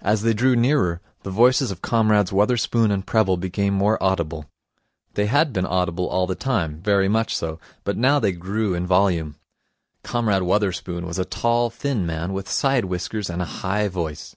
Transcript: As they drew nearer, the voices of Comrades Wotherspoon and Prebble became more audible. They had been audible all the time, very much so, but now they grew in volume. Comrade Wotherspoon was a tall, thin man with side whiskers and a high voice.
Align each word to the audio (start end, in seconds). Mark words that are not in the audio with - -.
As 0.00 0.22
they 0.22 0.32
drew 0.32 0.54
nearer, 0.54 1.00
the 1.24 1.30
voices 1.32 1.72
of 1.72 1.82
Comrades 1.82 2.30
Wotherspoon 2.32 2.92
and 2.92 3.04
Prebble 3.04 3.36
became 3.36 3.74
more 3.74 4.00
audible. 4.00 4.48
They 5.14 5.26
had 5.26 5.52
been 5.52 5.66
audible 5.66 6.08
all 6.08 6.28
the 6.28 6.36
time, 6.36 6.80
very 6.82 7.08
much 7.08 7.36
so, 7.36 7.58
but 7.82 7.96
now 7.96 8.20
they 8.20 8.30
grew 8.30 8.74
in 8.74 8.86
volume. 8.86 9.34
Comrade 10.04 10.44
Wotherspoon 10.44 11.04
was 11.04 11.18
a 11.18 11.24
tall, 11.24 11.68
thin 11.68 12.06
man 12.06 12.32
with 12.32 12.48
side 12.48 12.84
whiskers 12.84 13.28
and 13.28 13.42
a 13.42 13.56
high 13.64 13.88
voice. 13.88 14.36